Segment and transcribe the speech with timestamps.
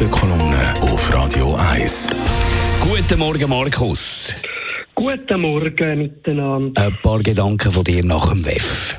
[0.00, 2.08] Morgenkolumne auf Radio 1.
[2.80, 4.34] Guten Morgen, Markus.
[4.94, 6.86] Guten Morgen miteinander.
[6.86, 8.96] Ein paar Gedanken von dir nach dem WEF.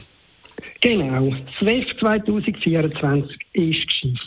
[0.79, 4.19] Genau, das WEF 2024 ist geschieden.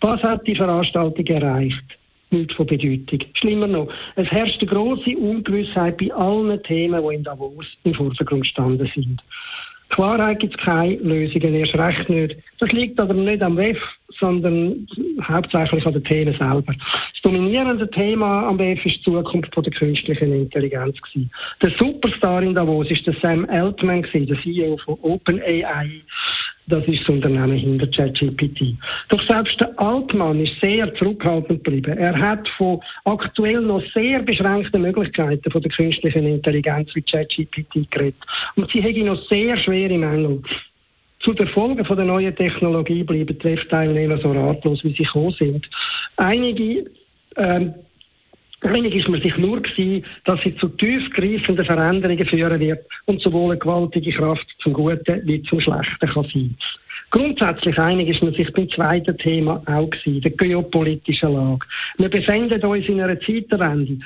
[0.00, 1.84] Was hat die Veranstaltung erreicht?
[2.30, 3.20] Nicht von Bedeutung.
[3.34, 8.42] Schlimmer noch, es herrscht eine grosse Ungewissheit bei allen Themen, die in Davos im Vordergrund
[8.42, 9.22] gestanden sind.
[9.90, 12.36] Klarheit gibt es keine Lösungen, erst recht nicht.
[12.58, 13.78] Das liegt aber nicht am WEF,
[14.18, 14.86] sondern
[15.22, 16.74] hauptsächlich an den Themen selber.
[16.74, 20.96] Das dominierende Thema am WEF ist die Zukunft von der künstlichen Intelligenz.
[21.00, 21.30] Gewesen.
[21.62, 26.02] Der Superstar in Davos ist der Sam Altman, gewesen, der CEO von OpenAI.
[26.70, 28.76] Das ist das Unternehmen hinter ChatGPT.
[29.08, 31.98] Doch selbst der Altmann ist sehr zurückhaltend geblieben.
[31.98, 38.14] Er hat von aktuell noch sehr beschränkten Möglichkeiten von der künstlichen Intelligenz wie ChatGPT geredet.
[38.54, 40.42] Und sie haben noch sehr schwere Mängel.
[41.20, 45.68] Zu den Folgen der neuen Technologie bleiben Treffteilnehmer so ratlos, wie sie gekommen sind.
[46.16, 46.90] Einige
[47.36, 47.74] ähm,
[48.62, 53.52] Einig ist man sich nur gewesen, dass sie zu tiefgreifenden Veränderungen führen wird und sowohl
[53.52, 56.56] eine gewaltige Kraft zum Guten wie zum Schlechten kann sein.
[57.10, 61.66] Grundsätzlich einig ist man sich beim zweiten Thema auch gewesen, der geopolitischen Lage.
[61.96, 63.98] Wir befinden uns in einer Zeitwende.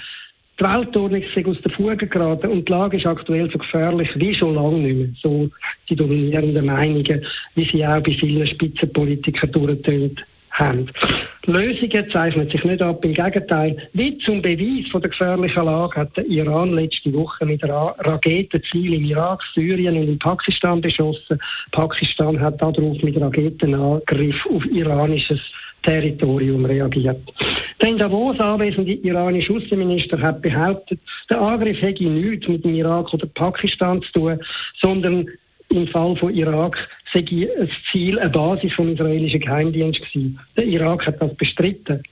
[0.61, 4.35] Die Weltordnung ist aus der Fuge geraten und die Lage ist aktuell so gefährlich wie
[4.35, 5.09] schon lange nicht mehr.
[5.21, 5.51] So
[5.89, 10.21] die dominierenden Meinungen, wie sie auch bei vielen Spitzenpolitikern durchtönt
[10.53, 10.89] haben.
[11.47, 13.05] Lösungen zeichnen sich nicht ab.
[13.05, 17.63] Im Gegenteil, wie zum Beweis von der gefährlichen Lage hat der Iran letzte Woche mit
[17.65, 21.39] Raketenzielen im Irak, Syrien und in Pakistan beschossen.
[21.73, 25.41] Pakistan hat darauf mit Raketenangriff auf iranisches
[25.83, 27.21] Territorium reagiert.
[27.81, 33.13] Der in Davos anwesende iranische Außenminister hat behauptet, der Angriff hätte nichts mit dem Irak
[33.13, 34.41] oder Pakistan zu tun,
[34.81, 35.29] sondern
[35.71, 36.77] im Fall von Irak
[37.13, 40.39] sei ein Ziel, eine Basis vom israelischen Geheimdienst gewesen.
[40.57, 42.03] Der Irak hat das bestritten.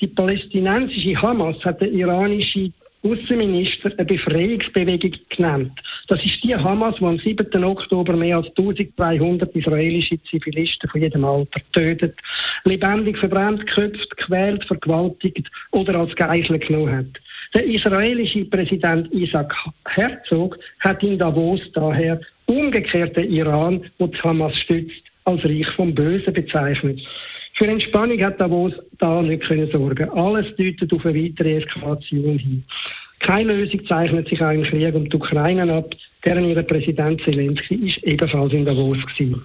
[0.00, 5.72] die palästinensische Hamas hat der iranische Außenminister eine Befreiungsbewegung genannt.
[6.08, 7.64] Das ist die Hamas, die am 7.
[7.64, 12.16] Oktober mehr als 1200 israelische Zivilisten von jedem Alter tötet,
[12.64, 17.20] lebendig verbrannt, geköpft, quält, vergewaltigt oder als Geisel genommen hat.
[17.54, 19.54] Der israelische Präsident Isaac
[19.86, 26.32] Herzog hat in Davos daher umgekehrt den Iran, der Hamas stützt, als Reich vom Bösen
[26.32, 27.00] bezeichnet.
[27.58, 30.08] Für Entspannung hat Davos da nicht können sorgen.
[30.10, 32.62] Alles deutet auf eine weitere Eskalation hin.
[33.18, 35.90] Keine Lösung zeichnet sich auch im Krieg um die Ukraine ab,
[36.24, 39.42] deren ihre Präsident Zelensky ist ebenfalls in Davos gewesen.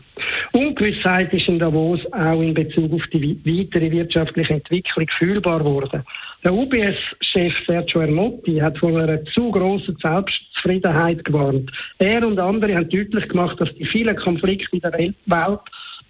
[0.52, 6.04] Ungewissheit ist in Davos auch in Bezug auf die weitere wirtschaftliche Entwicklung fühlbar geworden.
[6.44, 11.72] Der UBS-Chef Sergio Ermotti hat von einer zu grossen Selbstzufriedenheit gewarnt.
[11.98, 15.16] Er und andere haben deutlich gemacht, dass die vielen Konflikte in der Welt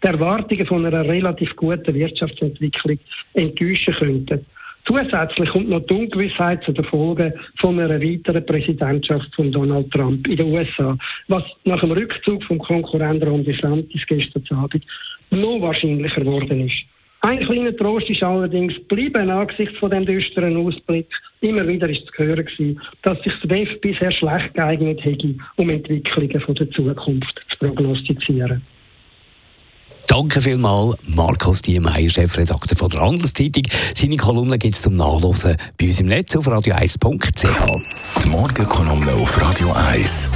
[0.03, 2.99] die Erwartungen von einer relativ guten Wirtschaftsentwicklung
[3.33, 4.45] enttäuschen könnten.
[4.85, 10.27] Zusätzlich kommt noch die Ungewissheit zu den Folgen von einer weiteren Präsidentschaft von Donald Trump
[10.27, 10.97] in den USA,
[11.29, 14.83] was nach dem Rückzug vom Konkurrenten Ron DeSantis gestern Abend
[15.31, 16.83] noch wahrscheinlicher geworden ist.
[17.21, 21.07] Ein kleiner Trost ist allerdings geblieben angesichts von dem düsteren Ausblick.
[21.39, 25.69] Immer wieder ist zu hören gewesen, dass sich das WEF bisher schlecht geeignet hätte, um
[25.69, 28.61] Entwicklungen von der Zukunft zu prognostizieren.
[30.07, 33.63] Danke vielmals, Markus Diemeyer, Chefredakteur von der Handelszeitung.
[33.95, 38.23] Seine Kolumne gibt es zum Nachlesen bei uns im Netz auf radio1.ch.
[38.23, 40.29] Die Morgenkolumne auf Radio 1.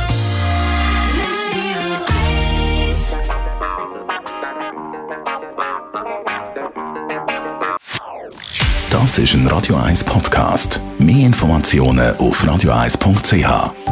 [8.89, 10.81] Das ist ein Radio 1 Podcast.
[10.97, 13.86] Mehr Informationen auf radio1.ch.